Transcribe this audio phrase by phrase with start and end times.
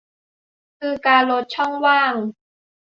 [0.79, 2.13] คือการลดช่องว่าง